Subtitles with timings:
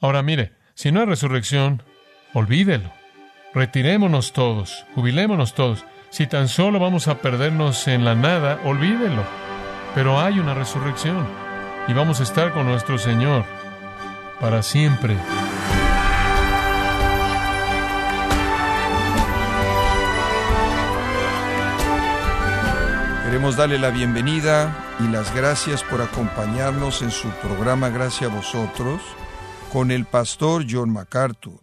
[0.00, 1.82] Ahora mire, si no hay resurrección,
[2.32, 2.90] olvídelo.
[3.52, 5.84] Retirémonos todos, jubilémonos todos.
[6.08, 9.22] Si tan solo vamos a perdernos en la nada, olvídelo.
[9.94, 11.26] Pero hay una resurrección
[11.86, 13.44] y vamos a estar con nuestro Señor
[14.40, 15.16] para siempre.
[23.24, 29.00] Queremos darle la bienvenida y las gracias por acompañarnos en su programa Gracias a vosotros
[29.72, 31.60] con el pastor John MacArthur.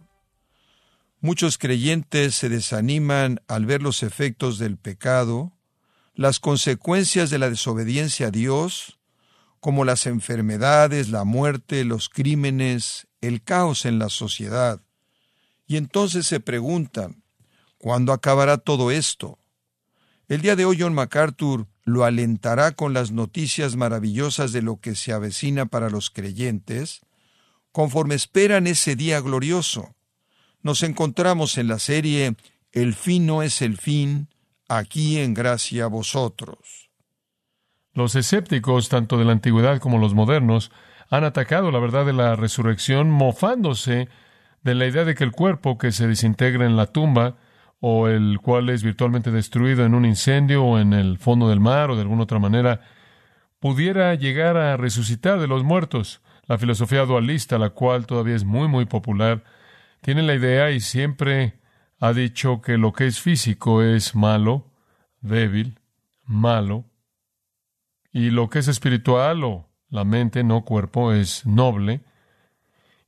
[1.20, 5.52] Muchos creyentes se desaniman al ver los efectos del pecado,
[6.14, 8.98] las consecuencias de la desobediencia a Dios,
[9.60, 14.80] como las enfermedades, la muerte, los crímenes, el caos en la sociedad.
[15.66, 17.22] Y entonces se preguntan,
[17.76, 19.38] ¿cuándo acabará todo esto?
[20.28, 24.94] El día de hoy John MacArthur lo alentará con las noticias maravillosas de lo que
[24.94, 27.02] se avecina para los creyentes,
[27.72, 29.94] conforme esperan ese día glorioso.
[30.62, 32.34] Nos encontramos en la serie
[32.72, 34.28] El fin no es el fin,
[34.68, 36.90] aquí en gracia a vosotros.
[37.94, 40.70] Los escépticos, tanto de la antigüedad como los modernos,
[41.10, 44.08] han atacado la verdad de la resurrección mofándose
[44.62, 47.36] de la idea de que el cuerpo que se desintegra en la tumba
[47.80, 51.90] o el cual es virtualmente destruido en un incendio o en el fondo del mar
[51.90, 52.80] o de alguna otra manera,
[53.60, 56.20] pudiera llegar a resucitar de los muertos.
[56.48, 59.44] La filosofía dualista, la cual todavía es muy, muy popular,
[60.00, 61.60] tiene la idea y siempre
[62.00, 64.72] ha dicho que lo que es físico es malo,
[65.20, 65.78] débil,
[66.24, 66.86] malo,
[68.12, 72.00] y lo que es espiritual o la mente, no cuerpo, es noble,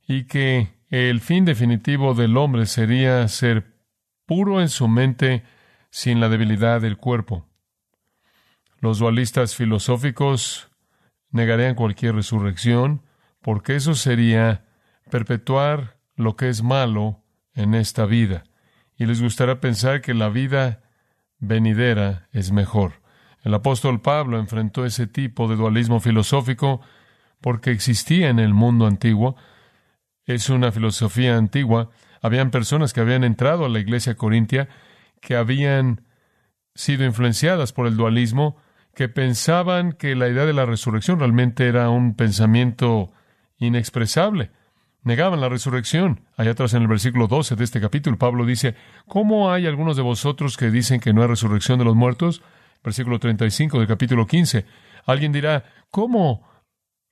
[0.07, 3.73] y que el fin definitivo del hombre sería ser
[4.27, 5.43] puro en su mente
[5.89, 7.47] sin la debilidad del cuerpo.
[8.79, 10.69] Los dualistas filosóficos
[11.31, 13.01] negarían cualquier resurrección
[13.41, 14.65] porque eso sería
[15.09, 18.43] perpetuar lo que es malo en esta vida
[18.97, 20.81] y les gustará pensar que la vida
[21.39, 23.01] venidera es mejor.
[23.43, 26.81] El apóstol Pablo enfrentó ese tipo de dualismo filosófico
[27.41, 29.35] porque existía en el mundo antiguo.
[30.25, 31.89] Es una filosofía antigua
[32.21, 34.69] habían personas que habían entrado a la iglesia corintia
[35.19, 36.05] que habían
[36.75, 38.57] sido influenciadas por el dualismo,
[38.95, 43.11] que pensaban que la idea de la resurrección realmente era un pensamiento
[43.65, 44.51] inexpresable.
[45.03, 46.21] Negaban la resurrección.
[46.35, 48.75] Allá atrás en el versículo 12 de este capítulo, Pablo dice,
[49.07, 52.41] ¿cómo hay algunos de vosotros que dicen que no hay resurrección de los muertos?
[52.83, 54.65] Versículo 35 del capítulo 15.
[55.05, 56.47] Alguien dirá, ¿cómo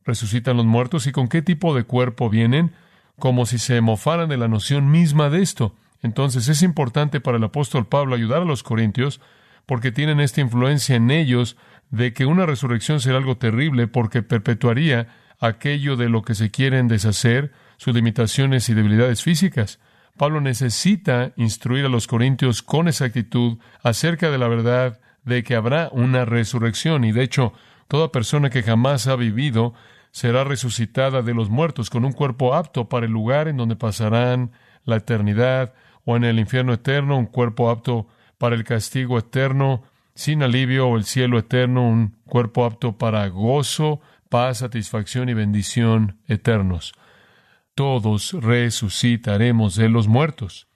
[0.04, 2.74] resucitan los muertos y con qué tipo de cuerpo vienen?
[3.20, 5.76] como si se mofaran de la noción misma de esto.
[6.02, 9.22] Entonces es importante para el apóstol Pablo ayudar a los corintios
[9.66, 11.58] porque tienen esta influencia en ellos
[11.92, 15.08] de que una resurrección será algo terrible porque perpetuaría
[15.40, 19.80] aquello de lo que se quieren deshacer, sus limitaciones y debilidades físicas.
[20.18, 25.90] Pablo necesita instruir a los corintios con exactitud acerca de la verdad de que habrá
[25.92, 27.54] una resurrección y de hecho
[27.88, 29.74] toda persona que jamás ha vivido
[30.12, 34.52] será resucitada de los muertos con un cuerpo apto para el lugar en donde pasarán
[34.86, 35.74] la eternidad,
[36.06, 38.08] o en el infierno eterno, un cuerpo apto
[38.38, 39.84] para el castigo eterno,
[40.16, 46.20] sin alivio, o el cielo eterno, un cuerpo apto para gozo, paz, satisfacción y bendición
[46.28, 46.94] eternos.
[47.76, 50.68] Todos resucitaremos de los muertos.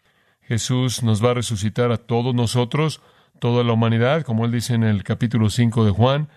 [0.41, 3.01] Jesús nos va a resucitar a todos nosotros,
[3.39, 6.29] toda la humanidad, como él dice en el capítulo 5 de Juan,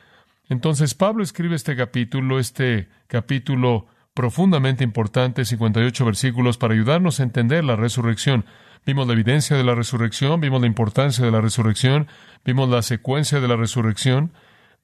[0.49, 7.65] entonces Pablo escribe este capítulo, este capítulo profundamente importante, 58 versículos, para ayudarnos a entender
[7.65, 8.45] la resurrección.
[8.85, 12.07] Vimos la evidencia de la resurrección, vimos la importancia de la resurrección,
[12.45, 14.33] vimos la secuencia de la resurrección,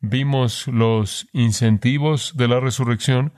[0.02, 3.32] vimos los incentivos de la resurrección,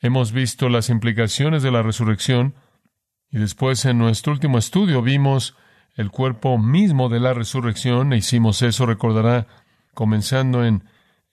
[0.00, 2.54] hemos visto las implicaciones de la resurrección
[3.30, 5.56] y después en nuestro último estudio vimos
[5.94, 9.48] el cuerpo mismo de la resurrección e hicimos eso, recordará,
[9.94, 10.84] comenzando en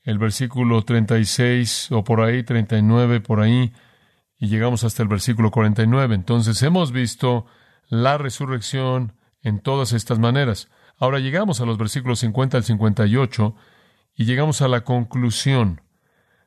[0.02, 3.72] el versículo 36 o por ahí, 39 por ahí,
[4.40, 6.16] y llegamos hasta el versículo 49.
[6.16, 7.46] Entonces hemos visto
[7.88, 10.70] la resurrección en todas estas maneras.
[10.98, 13.56] Ahora llegamos a los versículos 50 al 58
[14.16, 15.82] y llegamos a la conclusión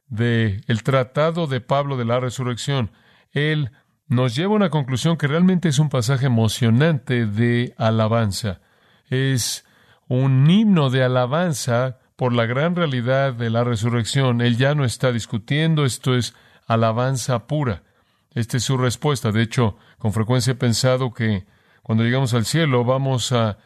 [0.08, 2.92] del el tratado de Pablo de la resurrección.
[3.32, 3.72] Él
[4.08, 8.60] nos lleva a una conclusión que realmente es un pasaje emocionante de alabanza.
[9.08, 9.64] Es
[10.08, 15.12] un himno de alabanza por la gran realidad de la resurrección, él ya no está
[15.12, 16.34] discutiendo, esto es
[16.66, 17.82] alabanza pura.
[18.30, 19.32] Esta es su respuesta.
[19.32, 21.46] De hecho, con frecuencia he pensado que
[21.82, 23.58] cuando llegamos al cielo vamos a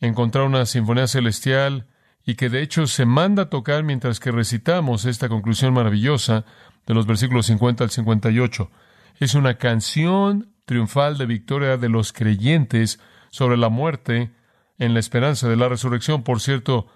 [0.00, 1.86] encontrar una sinfonía celestial
[2.24, 6.44] y que de hecho se manda a tocar mientras que recitamos esta conclusión maravillosa
[6.86, 8.70] de los versículos 50 al 58.
[9.20, 12.98] Es una canción triunfal de victoria de los creyentes
[13.30, 14.32] sobre la muerte
[14.78, 16.22] en la esperanza de la resurrección.
[16.22, 16.86] Por cierto,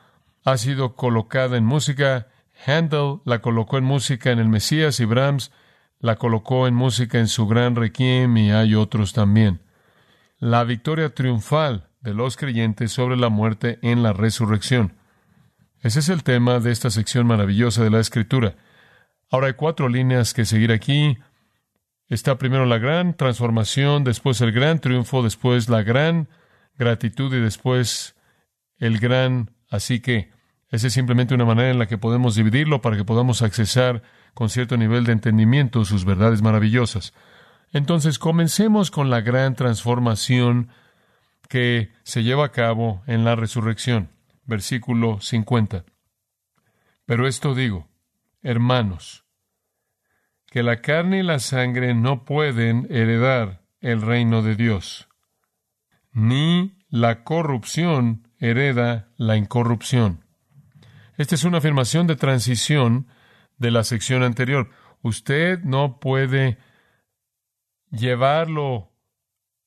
[0.45, 2.29] ha sido colocada en música.
[2.67, 5.53] Handel la colocó en música en el Mesías y Brahms
[6.01, 9.61] la colocó en música en su gran requiem y hay otros también.
[10.39, 14.98] La victoria triunfal de los creyentes sobre la muerte en la resurrección.
[15.81, 18.57] Ese es el tema de esta sección maravillosa de la Escritura.
[19.31, 21.19] Ahora hay cuatro líneas que seguir aquí.
[22.09, 26.29] Está primero la gran transformación, después el gran triunfo, después la gran
[26.77, 28.17] gratitud y después
[28.79, 30.33] el gran así que.
[30.71, 34.03] Esa es simplemente una manera en la que podemos dividirlo para que podamos accesar
[34.35, 37.15] con cierto nivel de entendimiento sus verdades maravillosas.
[37.73, 40.69] Entonces, comencemos con la gran transformación
[41.49, 44.11] que se lleva a cabo en la resurrección.
[44.49, 45.85] Versículo 50.
[47.05, 47.87] Pero esto digo,
[48.43, 49.27] hermanos,
[50.47, 55.07] que la carne y la sangre no pueden heredar el reino de Dios,
[56.13, 60.25] ni la corrupción hereda la incorrupción.
[61.19, 63.07] Esta es una afirmación de transición
[63.59, 64.71] de la sección anterior.
[65.03, 66.57] Usted no puede
[67.91, 68.93] llevar lo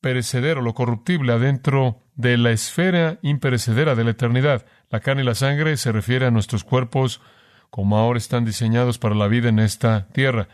[0.02, 4.66] perecedero, lo corruptible, adentro de la esfera imperecedera de la eternidad.
[4.90, 7.22] La carne y la sangre se refiere a nuestros cuerpos
[7.70, 10.50] como ahora están diseñados para la vida en esta tierra.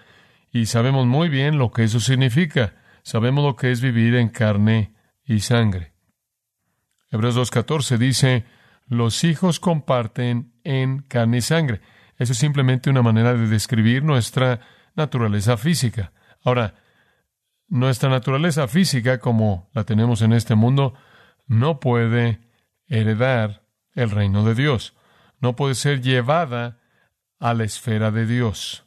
[0.51, 2.75] Y sabemos muy bien lo que eso significa.
[3.01, 4.94] Sabemos lo que es vivir en carne
[5.25, 5.94] y sangre.
[7.09, 8.45] Hebreos 2.14 dice,
[8.85, 11.81] los hijos comparten en carne y sangre.
[12.17, 14.59] Eso es simplemente una manera de describir nuestra
[14.95, 16.11] naturaleza física.
[16.44, 16.75] Ahora,
[17.68, 20.94] nuestra naturaleza física, como la tenemos en este mundo,
[21.48, 22.40] no puede
[22.88, 24.96] heredar el reino de Dios.
[25.40, 26.80] No puede ser llevada
[27.40, 28.86] a la esfera de Dios.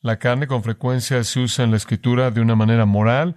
[0.00, 3.36] La carne con frecuencia se usa en la escritura de una manera moral,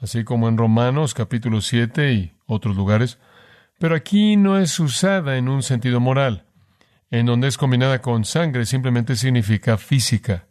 [0.00, 3.18] así como en Romanos capítulo 7 y otros lugares,
[3.78, 6.46] pero aquí no es usada en un sentido moral
[7.12, 10.48] en donde es combinada con sangre, simplemente significa física.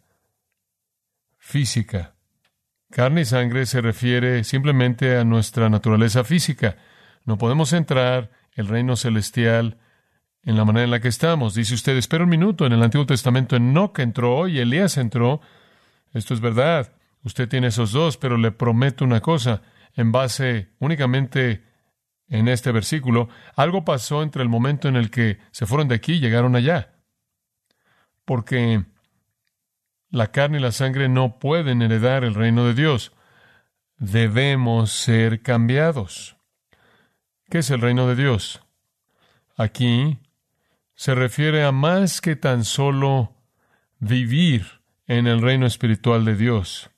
[1.40, 2.14] Física.
[2.92, 6.76] Carne y sangre se refiere simplemente a nuestra naturaleza física.
[7.24, 9.78] No podemos entrar el reino celestial
[10.44, 11.54] en la manera en la que estamos.
[11.56, 15.40] Dice usted, espera un minuto, en el Antiguo Testamento Enoch entró y Elías entró.
[16.14, 16.92] Esto es verdad.
[17.24, 19.62] Usted tiene esos dos, pero le prometo una cosa,
[19.96, 21.64] en base únicamente
[22.28, 26.14] en este versículo, algo pasó entre el momento en el que se fueron de aquí
[26.14, 26.94] y llegaron allá.
[28.26, 28.84] Porque
[30.12, 33.14] la carne y la sangre no pueden heredar el reino de Dios.
[33.98, 36.36] Debemos ser cambiados.
[37.50, 38.62] ¿Qué es el reino de Dios?
[39.58, 40.20] Aquí
[40.96, 43.36] se refiere a más que tan solo
[44.00, 46.90] vivir en el reino espiritual de Dios.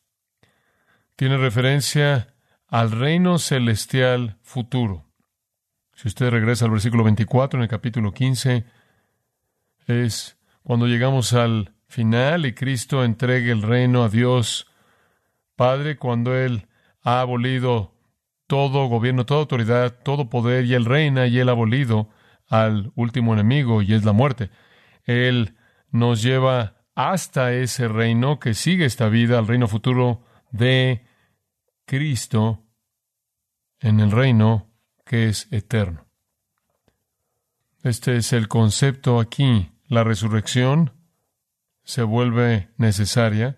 [1.16, 2.34] Tiene referencia
[2.68, 5.06] al reino celestial futuro.
[5.94, 8.66] Si usted regresa al versículo 24 en el capítulo 15,
[9.88, 14.68] es cuando llegamos al final y Cristo entregue el reino a Dios
[15.56, 16.68] Padre, cuando Él
[17.04, 17.94] ha abolido
[18.48, 22.10] todo gobierno, toda autoridad, todo poder, y Él reina y Él ha abolido
[22.50, 24.50] al último enemigo, y es la muerte.
[25.06, 25.56] Él
[25.92, 31.06] nos lleva hasta ese reino que sigue esta vida, al reino futuro de
[31.86, 32.64] Cristo,
[33.80, 34.72] en el reino
[35.06, 36.08] que es eterno.
[37.84, 39.70] Este es el concepto aquí.
[39.88, 41.03] La resurrección
[41.84, 43.58] se vuelve necesaria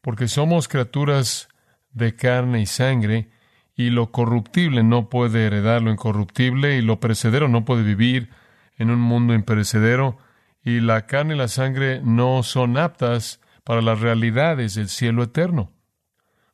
[0.00, 1.48] porque somos criaturas
[1.92, 3.30] de carne y sangre
[3.74, 8.30] y lo corruptible no puede heredar lo incorruptible y lo perecedero no puede vivir
[8.76, 10.18] en un mundo imperecedero
[10.64, 15.72] y la carne y la sangre no son aptas para las realidades del cielo eterno.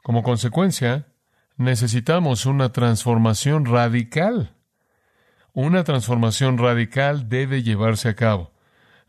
[0.03, 1.07] Como consecuencia,
[1.57, 4.55] necesitamos una transformación radical.
[5.53, 8.53] Una transformación radical debe llevarse a cabo.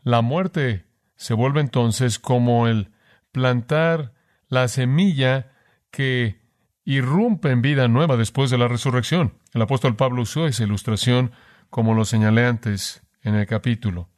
[0.02, 0.84] La muerte
[1.20, 2.92] se vuelve entonces como el
[3.30, 4.14] plantar
[4.48, 5.52] la semilla
[5.90, 6.40] que
[6.86, 9.34] irrumpe en vida nueva después de la resurrección.
[9.52, 11.32] El apóstol Pablo usó esa ilustración
[11.68, 14.08] como lo señalé antes en el capítulo.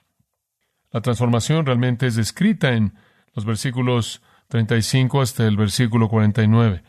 [0.92, 2.94] La transformación realmente es descrita en
[3.35, 6.85] los versículos 35 hasta el versículo 49.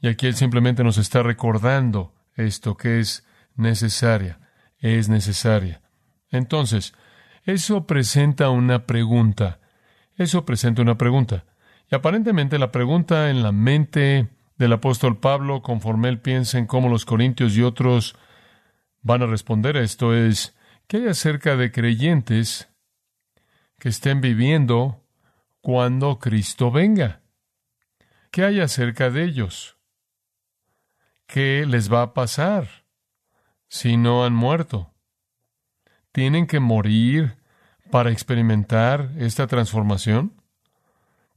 [0.00, 3.26] Y aquí Él simplemente nos está recordando esto que es
[3.56, 4.40] necesaria,
[4.78, 5.82] es necesaria.
[6.30, 6.94] Entonces,
[7.44, 9.60] eso presenta una pregunta.
[10.16, 11.44] Eso presenta una pregunta.
[11.90, 16.88] Y aparentemente la pregunta en la mente del apóstol Pablo, conforme él piensa en cómo
[16.88, 18.14] los corintios y otros
[19.02, 20.54] van a responder a esto, es,
[20.86, 22.68] ¿qué hay acerca de creyentes
[23.78, 25.02] que estén viviendo
[25.62, 27.22] cuando Cristo venga?
[28.30, 29.78] ¿Qué hay acerca de ellos?
[31.26, 32.84] ¿Qué les va a pasar
[33.68, 34.89] si no han muerto?
[36.12, 37.36] ¿Tienen que morir
[37.90, 40.32] para experimentar esta transformación?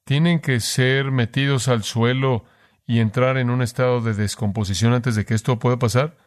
[0.03, 2.45] ¿Tienen que ser metidos al suelo
[2.85, 6.17] y entrar en un estado de descomposición antes de que esto pueda pasar?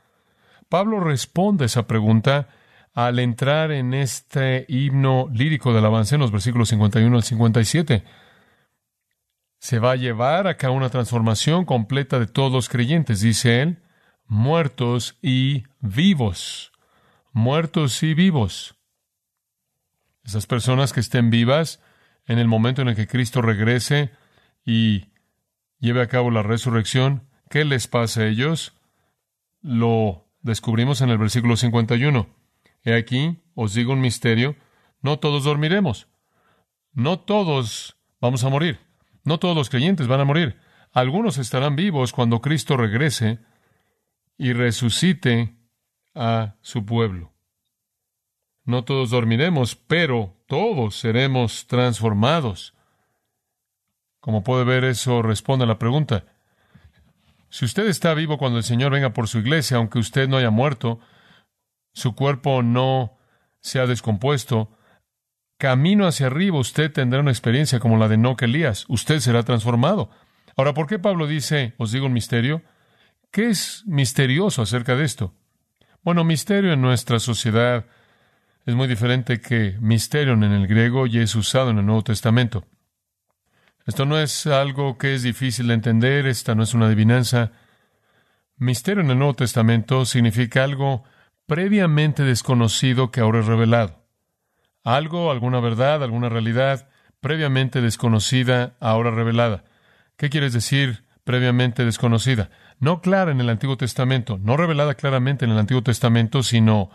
[0.68, 2.48] Pablo responde a esa pregunta
[2.94, 8.04] al entrar en este himno lírico del avance en los versículos 51 al 57.
[9.58, 13.82] Se va a llevar a cabo una transformación completa de todos los creyentes, dice él,
[14.26, 16.72] muertos y vivos.
[17.36, 18.76] Muertos y vivos.
[20.24, 21.82] Esas personas que estén vivas
[22.24, 24.10] en el momento en el que Cristo regrese
[24.64, 25.12] y
[25.78, 28.72] lleve a cabo la resurrección, ¿qué les pasa a ellos?
[29.60, 32.26] Lo descubrimos en el versículo 51.
[32.84, 34.56] He aquí, os digo un misterio,
[35.02, 36.08] no todos dormiremos,
[36.94, 38.80] no todos vamos a morir,
[39.24, 40.58] no todos los creyentes van a morir.
[40.90, 43.40] Algunos estarán vivos cuando Cristo regrese
[44.38, 45.54] y resucite
[46.16, 47.32] a su pueblo.
[48.64, 52.74] No todos dormiremos, pero todos seremos transformados.
[54.18, 56.24] Como puede ver, eso responde a la pregunta.
[57.48, 60.50] Si usted está vivo cuando el Señor venga por su iglesia, aunque usted no haya
[60.50, 60.98] muerto,
[61.92, 63.16] su cuerpo no
[63.60, 64.76] se ha descompuesto,
[65.58, 68.84] camino hacia arriba usted tendrá una experiencia como la de Noé Elías.
[68.88, 70.10] Usted será transformado.
[70.56, 72.62] Ahora, ¿por qué Pablo dice, os digo un misterio?
[73.30, 75.34] ¿Qué es misterioso acerca de esto?
[76.06, 77.84] Bueno, misterio en nuestra sociedad
[78.64, 82.64] es muy diferente que misterion en el griego y es usado en el Nuevo Testamento.
[83.86, 87.50] Esto no es algo que es difícil de entender, esta no es una adivinanza.
[88.56, 91.02] Misterio en el Nuevo Testamento significa algo
[91.44, 94.06] previamente desconocido que ahora es revelado.
[94.84, 96.88] Algo, alguna verdad, alguna realidad
[97.20, 99.64] previamente desconocida, ahora revelada.
[100.16, 102.50] ¿Qué quieres decir previamente desconocida?
[102.78, 106.90] No clara en el Antiguo Testamento, no revelada claramente en el Antiguo Testamento, sino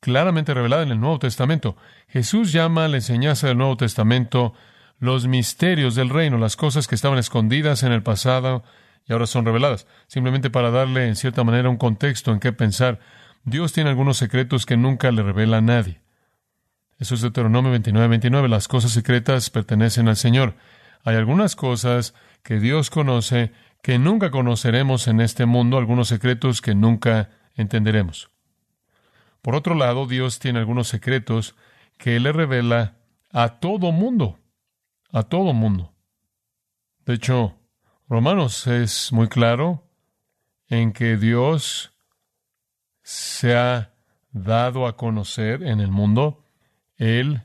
[0.00, 1.76] claramente revelada en el Nuevo Testamento.
[2.08, 4.54] Jesús llama a la enseñanza del Nuevo Testamento
[4.98, 8.64] los misterios del reino, las cosas que estaban escondidas en el pasado
[9.06, 13.00] y ahora son reveladas, simplemente para darle en cierta manera un contexto en qué pensar.
[13.44, 16.00] Dios tiene algunos secretos que nunca le revela a nadie.
[16.98, 18.48] Eso es Deuteronomio 29, 29.
[18.48, 20.54] Las cosas secretas pertenecen al Señor.
[21.02, 26.74] Hay algunas cosas que Dios conoce que nunca conoceremos en este mundo, algunos secretos que
[26.74, 28.30] nunca entenderemos.
[29.42, 31.54] Por otro lado, Dios tiene algunos secretos
[31.96, 32.96] que Él le revela
[33.32, 34.38] a todo mundo,
[35.12, 35.94] a todo mundo.
[37.06, 37.56] De hecho,
[38.08, 39.84] Romanos es muy claro
[40.68, 41.92] en que Dios
[43.02, 43.94] se ha
[44.32, 46.44] dado a conocer en el mundo.
[46.96, 47.42] Él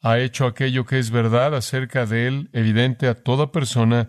[0.00, 4.08] ha hecho aquello que es verdad acerca de Él evidente a toda persona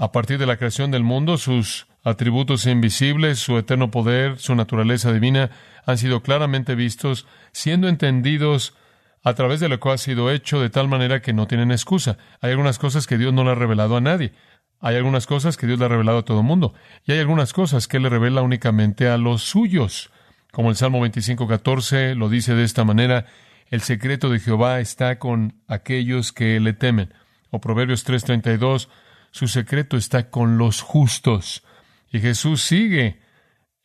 [0.00, 5.12] a partir de la creación del mundo, sus atributos invisibles, su eterno poder, su naturaleza
[5.12, 5.50] divina,
[5.84, 8.74] han sido claramente vistos, siendo entendidos
[9.22, 12.16] a través de lo que ha sido hecho de tal manera que no tienen excusa.
[12.40, 14.32] Hay algunas cosas que Dios no le ha revelado a nadie.
[14.80, 16.72] Hay algunas cosas que Dios le ha revelado a todo el mundo.
[17.04, 20.10] Y hay algunas cosas que Él le revela únicamente a los suyos.
[20.50, 23.26] Como el Salmo 25, 14 lo dice de esta manera,
[23.66, 27.12] el secreto de Jehová está con aquellos que le temen.
[27.50, 28.88] O Proverbios 3:32,
[29.30, 31.64] su secreto está con los justos.
[32.12, 33.20] Y Jesús sigue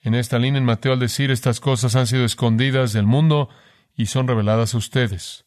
[0.02, 3.50] en esta línea en Mateo al decir estas cosas han sido escondidas del mundo
[3.96, 5.46] y son reveladas a ustedes.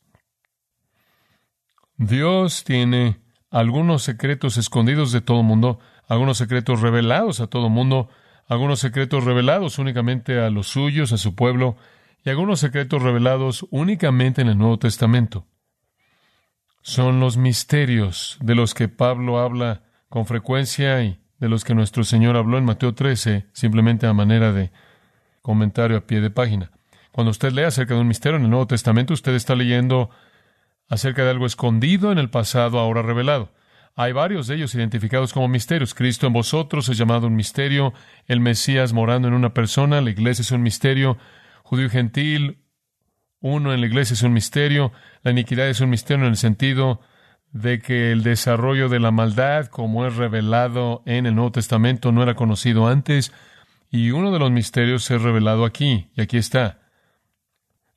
[1.97, 8.09] Dios tiene algunos secretos escondidos de todo mundo, algunos secretos revelados a todo mundo,
[8.47, 11.77] algunos secretos revelados únicamente a los suyos, a su pueblo,
[12.25, 15.47] y algunos secretos revelados únicamente en el Nuevo Testamento.
[16.83, 22.05] Son los misterios de los que Pablo habla con frecuencia y de los que nuestro
[22.05, 24.73] Señor habló en Mateo 13, simplemente a manera de
[25.43, 26.71] comentario a pie de página.
[27.13, 30.11] Cuando usted lee acerca de un misterio en el Nuevo Testamento, usted está leyendo
[30.89, 33.53] acerca de algo escondido en el pasado, ahora revelado.
[33.95, 35.95] Hay varios de ellos identificados como misterios.
[35.95, 37.93] Cristo en vosotros es llamado un misterio,
[38.27, 41.19] el Mesías morando en una persona, la iglesia es un misterio,
[41.65, 42.59] judío y gentil,
[43.41, 47.01] uno en la iglesia es un misterio, la iniquidad es un misterio en el sentido
[47.53, 52.23] de que el desarrollo de la maldad, como es revelado en el Nuevo Testamento, no
[52.23, 53.33] era conocido antes,
[53.91, 56.81] y uno de los misterios es revelado aquí, y aquí está.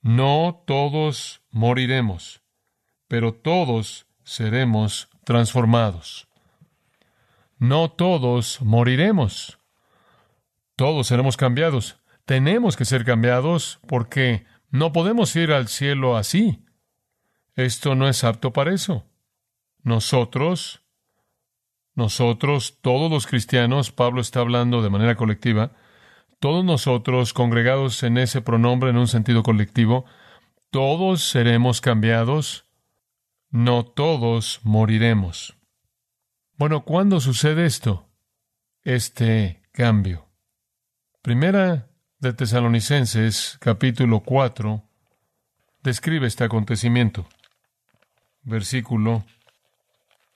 [0.02, 2.42] No todos moriremos,
[3.08, 6.28] pero todos seremos transformados.
[7.60, 9.60] No todos moriremos,
[10.76, 11.98] todos seremos cambiados.
[12.26, 16.66] Tenemos que ser cambiados porque no podemos ir al cielo así.
[17.56, 19.06] Esto no es apto para eso.
[19.84, 20.82] Nosotros
[21.94, 25.74] nosotros, todos los cristianos, Pablo está hablando de manera colectiva,
[26.40, 30.06] todos nosotros congregados en ese pronombre en un sentido colectivo,
[30.70, 32.66] todos seremos cambiados,
[33.50, 35.58] no todos moriremos.
[36.58, 38.08] Bueno, ¿cuándo sucede esto?
[38.84, 40.28] Este cambio.
[41.22, 44.82] Primera de Tesalonicenses, capítulo 4,
[45.84, 47.28] describe este acontecimiento.
[48.44, 49.26] Versículo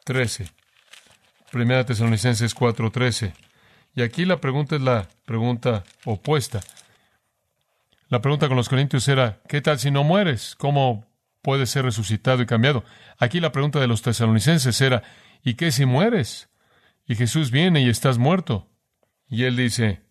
[0.05, 0.45] 13.
[1.51, 3.33] Primera Tesalonicenses 4, 13.
[3.95, 6.62] Y aquí la pregunta es la pregunta opuesta.
[8.09, 10.55] La pregunta con los corintios era, ¿qué tal si no mueres?
[10.59, 11.07] ¿Cómo
[11.41, 12.83] puedes ser resucitado y cambiado?
[13.17, 15.01] Aquí la pregunta de los tesalonicenses era,
[15.43, 16.50] ¿y qué si mueres?
[17.07, 18.67] Y Jesús viene y estás muerto.
[19.27, 20.03] Y él dice,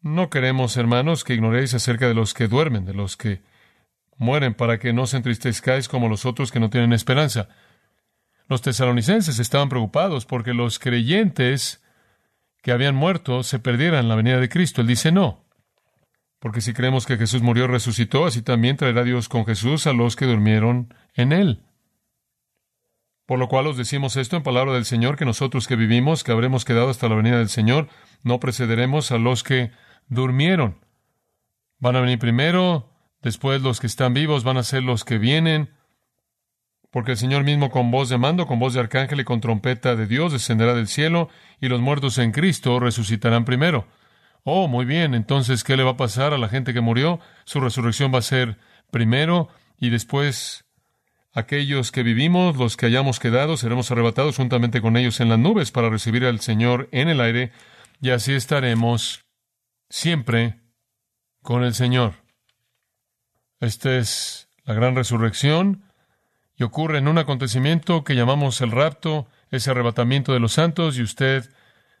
[0.00, 3.42] no queremos, hermanos, que ignoréis acerca de los que duermen, de los que
[4.16, 7.48] mueren, para que no se entristezcáis como los otros que no tienen esperanza.
[8.48, 11.82] Los tesalonicenses estaban preocupados porque los creyentes
[12.62, 14.80] que habían muerto se perdieran la venida de Cristo.
[14.80, 15.44] Él dice no.
[16.38, 20.14] Porque si creemos que Jesús murió resucitó, así también traerá Dios con Jesús a los
[20.14, 21.62] que durmieron en él.
[23.26, 26.32] Por lo cual os decimos esto en palabra del Señor, que nosotros que vivimos, que
[26.32, 27.88] habremos quedado hasta la venida del Señor,
[28.22, 29.70] no precederemos a los que
[30.08, 30.84] durmieron.
[31.78, 32.90] Van a venir primero,
[33.22, 35.73] después los que están vivos van a ser los que vienen,
[36.94, 39.96] porque el Señor mismo con voz de mando, con voz de arcángel y con trompeta
[39.96, 41.28] de Dios descenderá del cielo,
[41.60, 43.88] y los muertos en Cristo resucitarán primero.
[44.44, 47.18] Oh, muy bien, entonces, ¿qué le va a pasar a la gente que murió?
[47.46, 48.58] Su resurrección va a ser
[48.92, 50.66] primero, y después
[51.32, 55.72] aquellos que vivimos, los que hayamos quedado, seremos arrebatados juntamente con ellos en las nubes
[55.72, 57.50] para recibir al Señor en el aire,
[58.00, 59.24] y así estaremos
[59.90, 60.60] siempre
[61.42, 62.14] con el Señor.
[63.58, 65.82] Esta es la gran resurrección
[66.56, 71.02] y ocurre en un acontecimiento que llamamos el rapto, ese arrebatamiento de los santos, y
[71.02, 71.50] usted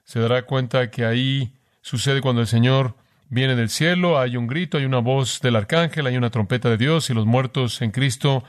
[0.04, 2.96] se dará cuenta que ahí sucede cuando el Señor
[3.28, 6.76] viene del cielo, hay un grito, hay una voz del arcángel, hay una trompeta de
[6.76, 8.44] Dios, y los muertos en Cristo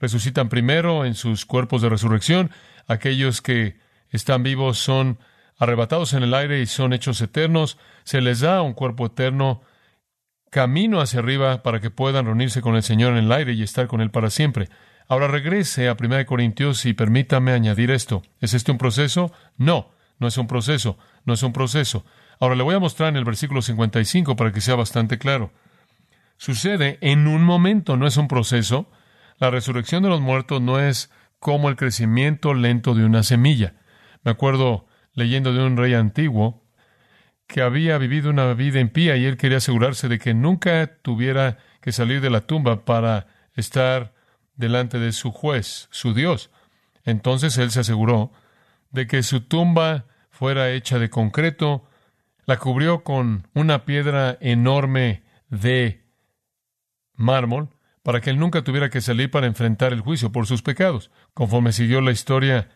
[0.00, 2.50] resucitan primero en sus cuerpos de resurrección,
[2.86, 3.76] aquellos que
[4.10, 5.18] están vivos son
[5.58, 9.62] arrebatados en el aire y son hechos eternos, se les da un cuerpo eterno,
[10.50, 13.86] camino hacia arriba para que puedan reunirse con el Señor en el aire y estar
[13.86, 14.68] con Él para siempre.
[15.08, 18.22] Ahora regrese a 1 Corintios y permítame añadir esto.
[18.40, 19.32] ¿Es este un proceso?
[19.56, 22.04] No, no es un proceso, no es un proceso.
[22.40, 25.52] Ahora le voy a mostrar en el versículo 55 para que sea bastante claro.
[26.36, 28.90] Sucede en un momento, no es un proceso.
[29.38, 33.74] La resurrección de los muertos no es como el crecimiento lento de una semilla.
[34.24, 36.62] Me acuerdo leyendo de un rey antiguo
[37.46, 41.92] que había vivido una vida impía y él quería asegurarse de que nunca tuviera que
[41.92, 44.14] salir de la tumba para estar
[44.56, 46.50] delante de su juez, su Dios.
[47.04, 48.32] Entonces él se aseguró
[48.90, 50.06] de que su tumba
[50.42, 51.84] fuera hecha de concreto,
[52.46, 56.04] la cubrió con una piedra enorme de
[57.14, 57.68] mármol,
[58.02, 61.10] para que él nunca tuviera que salir para enfrentar el juicio por sus pecados.
[61.34, 62.70] Conforme siguió la historia,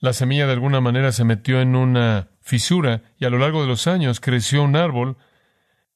[0.00, 3.68] la semilla de alguna manera se metió en una fisura y a lo largo de
[3.68, 5.16] los años creció un árbol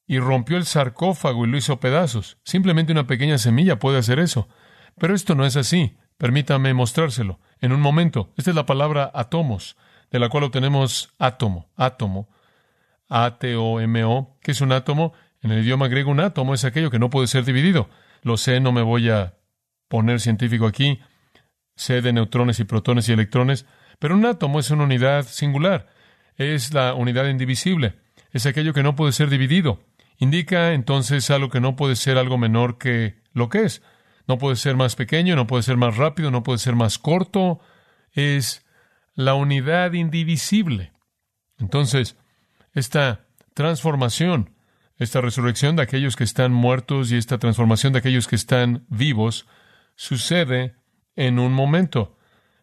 [0.07, 2.39] y rompió el sarcófago y lo hizo pedazos.
[2.45, 4.49] Simplemente una pequeña semilla puede hacer eso.
[5.01, 5.97] Pero esto no es así.
[6.19, 7.41] Permítame mostrárselo.
[7.61, 9.79] En un momento, esta es la palabra atomos,
[10.11, 12.29] de la cual obtenemos átomo, átomo,
[13.09, 14.37] A-T-O-M-O.
[14.43, 15.15] ¿Qué es un átomo?
[15.41, 17.89] En el idioma griego, un átomo es aquello que no puede ser dividido.
[18.23, 19.39] Lo sé, no me voy a
[19.89, 21.01] poner científico aquí.
[21.77, 23.65] Sé de neutrones y protones y electrones.
[23.99, 25.89] Pero un átomo es una unidad singular.
[26.37, 27.95] Es la unidad indivisible.
[28.33, 29.81] Es aquello que no puede ser dividido.
[30.19, 33.83] Indica entonces algo que no puede ser algo menor que lo que es.
[34.31, 37.59] No puede ser más pequeño, no puede ser más rápido, no puede ser más corto.
[38.13, 38.65] Es
[39.15, 40.93] la unidad indivisible.
[41.59, 42.17] Entonces,
[42.73, 44.55] esta transformación,
[44.99, 49.49] esta resurrección de aquellos que están muertos y esta transformación de aquellos que están vivos,
[49.97, 50.77] sucede
[51.17, 52.17] en un momento.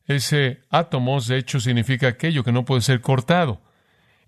[0.05, 3.61] Ese átomos, de hecho, significa aquello que no puede ser cortado.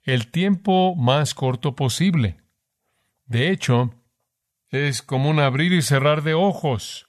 [0.03, 2.41] El tiempo más corto posible.
[3.27, 3.95] De hecho,
[4.71, 7.05] es como un abrir y cerrar de ojos.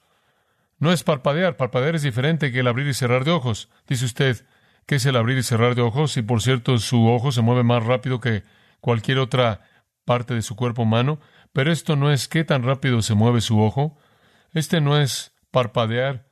[0.80, 3.68] No es parpadear, parpadear es diferente que el abrir y cerrar de ojos.
[3.86, 4.46] Dice usted,
[4.86, 6.16] ¿qué es el abrir y cerrar de ojos?
[6.16, 8.44] Y por cierto, su ojo se mueve más rápido que
[8.80, 9.60] cualquier otra
[10.06, 11.20] parte de su cuerpo humano,
[11.52, 13.98] pero esto no es qué tan rápido se mueve su ojo.
[14.54, 16.26] Este no es parpadear,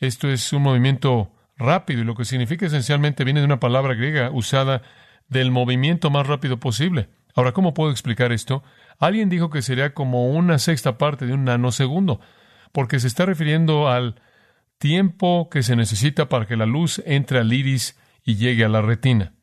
[0.00, 4.30] esto es un movimiento rápido y lo que significa esencialmente viene de una palabra griega
[4.32, 4.82] usada
[5.28, 7.08] del movimiento más rápido posible.
[7.36, 8.64] Ahora, ¿cómo puedo explicar esto?
[8.98, 12.20] Alguien dijo que sería como una sexta parte de un nanosegundo
[12.72, 14.20] porque se está refiriendo al
[14.78, 18.82] tiempo que se necesita para que la luz entre al iris y llegue a la
[18.82, 19.34] retina.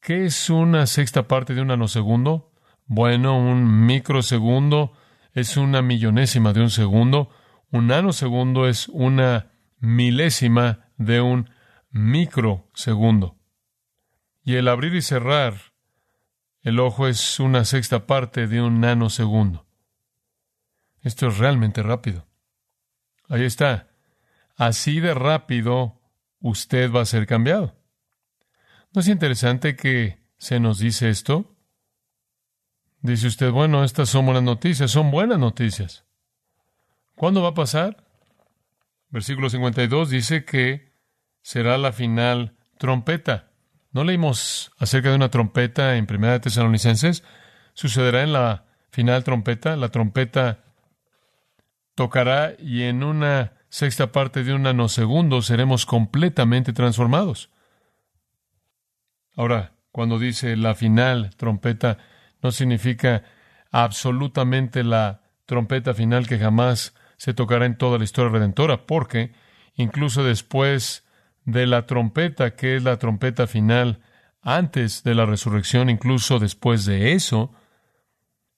[0.00, 2.52] ¿Qué es una sexta parte de un nanosegundo?
[2.86, 4.92] Bueno, un microsegundo
[5.32, 7.30] es una millonésima de un segundo.
[7.70, 11.50] Un nanosegundo es una milésima de un
[11.90, 13.36] microsegundo.
[14.42, 15.54] Y el abrir y cerrar
[16.62, 19.63] el ojo es una sexta parte de un nanosegundo.
[21.04, 22.26] Esto es realmente rápido.
[23.28, 23.90] Ahí está.
[24.56, 26.00] Así de rápido
[26.40, 27.76] usted va a ser cambiado.
[28.92, 31.56] ¿No es interesante que se nos dice esto?
[33.00, 36.06] Dice usted, bueno, estas son buenas noticias, son buenas noticias.
[37.14, 38.08] ¿Cuándo va a pasar?
[39.10, 40.94] Versículo 52 dice que
[41.42, 43.50] será la final trompeta.
[43.92, 47.24] ¿No leímos acerca de una trompeta en Primera de Tesalonicenses?
[47.74, 49.76] Sucederá en la final trompeta.
[49.76, 50.63] La trompeta
[51.94, 57.50] tocará y en una sexta parte de un nanosegundo seremos completamente transformados.
[59.36, 61.98] Ahora, cuando dice la final trompeta,
[62.42, 63.24] no significa
[63.70, 69.32] absolutamente la trompeta final que jamás se tocará en toda la historia redentora, porque
[69.74, 71.04] incluso después
[71.44, 74.00] de la trompeta, que es la trompeta final,
[74.40, 77.52] antes de la resurrección, incluso después de eso,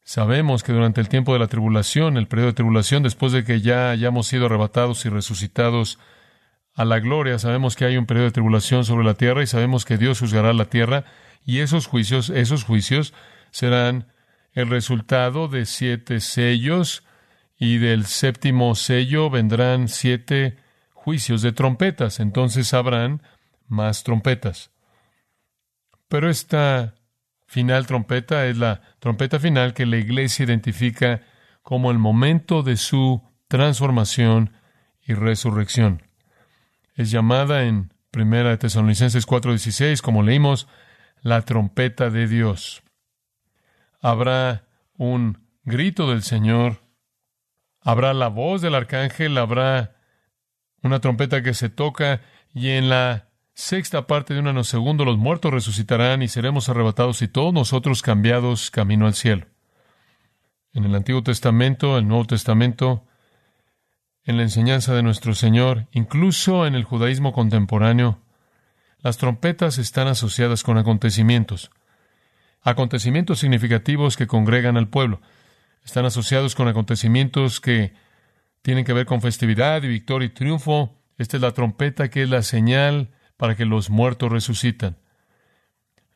[0.07, 3.61] sabemos que durante el tiempo de la tribulación, el periodo de tribulación, después de que
[3.61, 5.99] ya hayamos sido arrebatados y resucitados
[6.75, 9.85] a la gloria, sabemos que hay un periodo de tribulación sobre la tierra y sabemos
[9.85, 11.05] que Dios juzgará la tierra
[11.45, 13.15] y esos juicios, esos juicios
[13.51, 14.07] serán
[14.53, 17.03] el resultado de siete sellos
[17.59, 20.57] y del séptimo sello vendrán siete
[20.93, 22.21] juicios de trompetas.
[22.21, 23.23] Entonces habrán
[23.67, 24.71] más trompetas.
[26.09, 26.95] Pero esta
[27.47, 31.23] final trompeta es la trompeta final que la iglesia identifica
[31.63, 34.53] como el momento de su transformación
[35.01, 36.03] y resurrección.
[36.95, 40.69] Es llamada en Primera de Tesalonicenses 4:16, como leímos,
[41.23, 42.83] la trompeta de Dios.
[44.01, 46.83] Habrá un grito del Señor,
[47.81, 49.97] habrá la voz del arcángel, habrá
[50.83, 52.23] una trompeta que se toca
[52.55, 57.29] y en la sexta parte de un nanosegundo los muertos resucitarán y seremos arrebatados y
[57.29, 59.47] todos nosotros cambiados camino al cielo.
[60.75, 63.07] En el Antiguo Testamento, el Nuevo Testamento,
[64.25, 68.21] en la enseñanza de nuestro Señor, incluso en el judaísmo contemporáneo,
[68.99, 71.71] las trompetas están asociadas con acontecimientos,
[72.61, 75.23] acontecimientos significativos que congregan al pueblo.
[75.83, 77.95] Están asociados con acontecimientos que
[78.61, 80.95] tienen que ver con festividad y victoria y triunfo.
[81.17, 84.97] Esta es la trompeta que es la señal para que los muertos resucitan.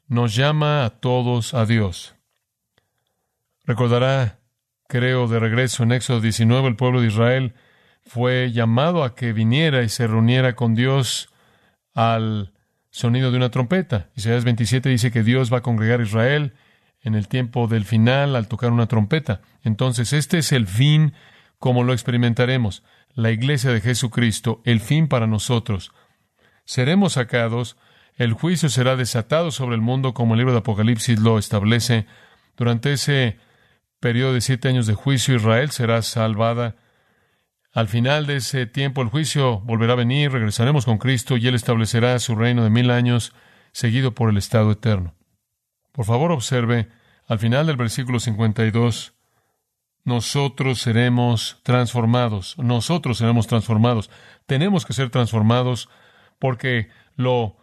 [0.09, 2.15] Nos llama a todos a Dios.
[3.65, 4.39] Recordará,
[4.89, 7.55] creo, de regreso en Éxodo 19, el pueblo de Israel
[8.03, 11.29] fue llamado a que viniera y se reuniera con Dios
[11.95, 12.53] al
[12.91, 14.09] sonido de una trompeta.
[14.17, 16.55] Isaías 27 dice que Dios va a congregar a Israel
[17.03, 19.41] en el tiempo del final al tocar una trompeta.
[19.63, 21.15] Entonces, este es el fin
[21.59, 22.83] como lo experimentaremos.
[23.15, 25.93] La iglesia de Jesucristo, el fin para nosotros.
[26.65, 27.77] Seremos sacados,
[28.17, 32.07] el juicio será desatado sobre el mundo como el libro de Apocalipsis lo establece.
[32.57, 33.39] Durante ese
[33.99, 36.77] periodo de siete años de juicio, Israel será salvada
[37.73, 41.55] al final de ese tiempo el juicio volverá a venir, regresaremos con Cristo y Él
[41.55, 43.33] establecerá su reino de mil años,
[43.71, 45.15] seguido por el estado eterno.
[45.93, 46.89] Por favor, observe,
[47.29, 49.15] al final del versículo 52,
[50.03, 54.11] nosotros seremos transformados, nosotros seremos transformados.
[54.47, 55.89] Tenemos que ser transformados
[56.41, 57.57] porque lo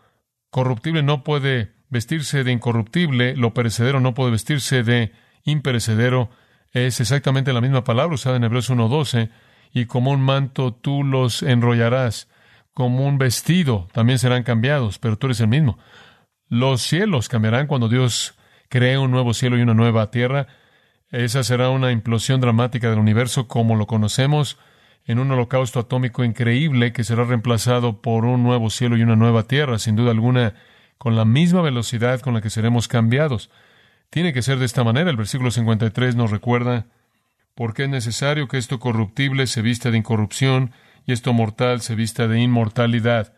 [0.50, 5.12] corruptible no puede vestirse de incorruptible, lo perecedero no puede vestirse de
[5.44, 6.30] imperecedero.
[6.72, 9.30] Es exactamente la misma palabra usada en Hebreos 1.12
[9.74, 12.30] y como un manto tú los enrollarás,
[12.74, 15.78] como un vestido también serán cambiados, pero tú eres el mismo.
[16.48, 18.36] Los cielos cambiarán cuando Dios
[18.70, 20.48] cree un nuevo cielo y una nueva tierra.
[21.10, 24.58] Esa será una implosión dramática del universo como lo conocemos,
[25.08, 29.44] en un holocausto atómico increíble que será reemplazado por un nuevo cielo y una nueva
[29.44, 30.54] tierra, sin duda alguna,
[30.98, 33.50] con la misma velocidad con la que seremos cambiados.
[34.10, 35.10] Tiene que ser de esta manera.
[35.10, 36.88] El versículo 53 nos recuerda
[37.56, 40.74] porque es necesario que esto corruptible se vista de incorrupción
[41.06, 43.34] y esto mortal se vista de inmortalidad.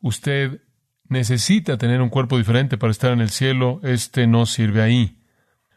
[0.00, 0.62] Usted
[1.08, 5.18] necesita tener un cuerpo diferente para estar en el cielo, este no sirve ahí.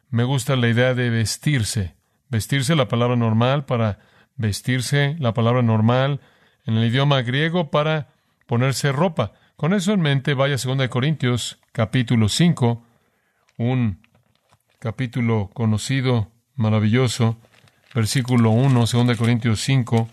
[0.09, 1.95] Me gusta la idea de vestirse.
[2.29, 3.99] Vestirse, la palabra normal para
[4.35, 6.21] vestirse, la palabra normal
[6.65, 8.09] en el idioma griego para
[8.47, 9.33] ponerse ropa.
[9.55, 12.83] Con eso en mente, vaya a 2 Corintios, capítulo 5,
[13.57, 14.01] un
[14.79, 17.37] capítulo conocido maravilloso,
[17.93, 20.09] versículo 1, 2 Corintios 5,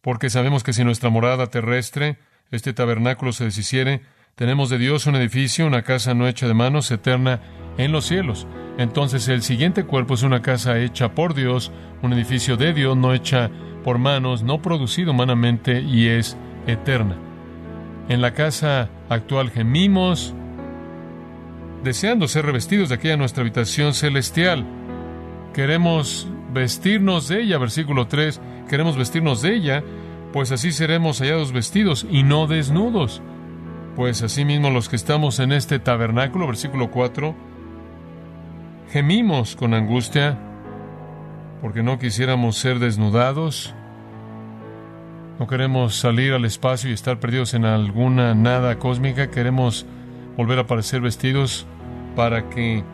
[0.00, 2.18] porque sabemos que si nuestra morada terrestre,
[2.50, 4.02] este tabernáculo se deshiciere,
[4.36, 7.40] Tenemos de Dios un edificio, una casa no hecha de manos, eterna
[7.78, 8.46] en los cielos.
[8.78, 13.14] Entonces el siguiente cuerpo es una casa hecha por Dios, un edificio de Dios, no
[13.14, 13.50] hecha
[13.82, 16.36] por manos, no producido humanamente y es
[16.66, 17.16] eterna.
[18.08, 20.34] En la casa actual gemimos,
[21.82, 24.66] deseando ser revestidos de aquella nuestra habitación celestial.
[25.54, 29.84] Queremos vestirnos de ella, versículo 3, queremos vestirnos de ella,
[30.32, 33.22] pues así seremos hallados vestidos y no desnudos.
[33.94, 37.34] Pues asimismo los que estamos en este tabernáculo, versículo 4,
[38.90, 40.38] gemimos con angustia
[41.60, 43.74] porque no quisiéramos ser desnudados,
[45.38, 49.86] no queremos salir al espacio y estar perdidos en alguna nada cósmica, queremos
[50.36, 51.66] volver a aparecer vestidos
[52.14, 52.84] para que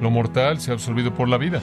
[0.00, 1.60] lo mortal sea absorbido por la vida.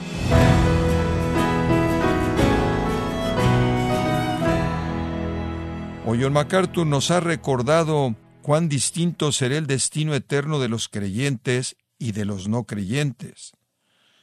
[6.04, 11.76] Hoy John MacArthur nos ha recordado cuán distinto será el destino eterno de los creyentes
[11.98, 13.52] y de los no creyentes.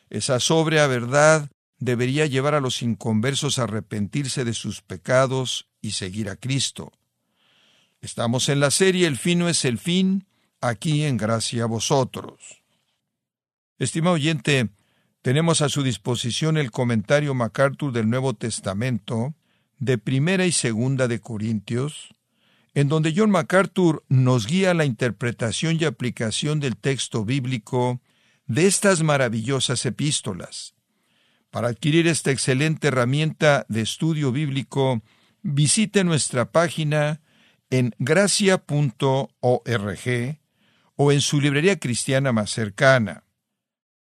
[0.10, 6.30] Esa sobria verdad debería llevar a los inconversos a arrepentirse de sus pecados y seguir
[6.30, 6.92] a Cristo.
[8.02, 10.26] Estamos en la serie El fin no es el fin,
[10.62, 12.64] aquí en gracia a vosotros.
[13.78, 14.70] Estimado oyente,
[15.22, 19.36] tenemos a su disposición el comentario MacArthur del Nuevo Testamento,
[19.78, 22.14] de Primera y Segunda de Corintios,
[22.74, 28.02] en donde John MacArthur nos guía la interpretación y aplicación del texto bíblico
[28.50, 30.74] de estas maravillosas epístolas.
[31.52, 35.04] Para adquirir esta excelente herramienta de estudio bíblico,
[35.44, 37.22] visite nuestra página
[37.70, 39.30] en gracia.org
[40.96, 43.24] o en su librería cristiana más cercana.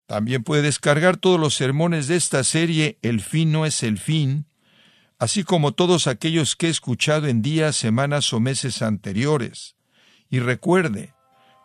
[0.07, 4.47] También puede descargar todos los sermones de esta serie El fin no es el fin,
[5.19, 9.77] así como todos aquellos que he escuchado en días, semanas o meses anteriores.
[10.31, 11.13] Y recuerde,